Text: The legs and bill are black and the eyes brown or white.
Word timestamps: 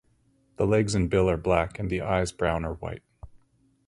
The 0.55 0.65
legs 0.65 0.95
and 0.95 1.11
bill 1.11 1.29
are 1.29 1.37
black 1.37 1.77
and 1.77 1.87
the 1.87 2.01
eyes 2.01 2.31
brown 2.31 2.65
or 2.65 2.73
white. 2.73 3.03